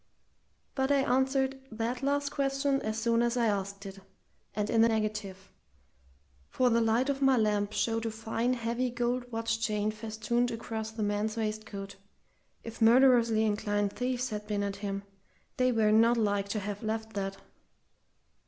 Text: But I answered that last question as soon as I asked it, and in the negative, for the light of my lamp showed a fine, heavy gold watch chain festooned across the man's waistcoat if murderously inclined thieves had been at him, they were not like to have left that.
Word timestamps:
But 0.73 0.91
I 0.91 1.03
answered 1.03 1.59
that 1.71 2.01
last 2.01 2.31
question 2.31 2.81
as 2.81 2.97
soon 2.99 3.21
as 3.21 3.37
I 3.37 3.45
asked 3.45 3.85
it, 3.85 3.99
and 4.55 4.67
in 4.67 4.81
the 4.81 4.87
negative, 4.87 5.51
for 6.49 6.71
the 6.71 6.81
light 6.81 7.07
of 7.07 7.21
my 7.21 7.37
lamp 7.37 7.71
showed 7.71 8.07
a 8.07 8.09
fine, 8.09 8.53
heavy 8.55 8.89
gold 8.89 9.31
watch 9.31 9.59
chain 9.59 9.91
festooned 9.91 10.49
across 10.49 10.89
the 10.89 11.03
man's 11.03 11.37
waistcoat 11.37 11.97
if 12.63 12.81
murderously 12.81 13.45
inclined 13.45 13.93
thieves 13.93 14.29
had 14.31 14.47
been 14.47 14.63
at 14.63 14.77
him, 14.77 15.03
they 15.57 15.71
were 15.71 15.91
not 15.91 16.17
like 16.17 16.49
to 16.49 16.59
have 16.59 16.81
left 16.81 17.13
that. 17.13 17.37